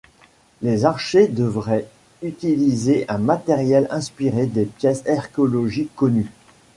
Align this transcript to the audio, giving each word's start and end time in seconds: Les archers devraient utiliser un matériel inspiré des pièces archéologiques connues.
Les 0.63 0.83
archers 0.85 1.27
devraient 1.27 1.87
utiliser 2.23 3.05
un 3.07 3.19
matériel 3.19 3.87
inspiré 3.91 4.47
des 4.47 4.65
pièces 4.65 5.05
archéologiques 5.07 5.95
connues. 5.95 6.31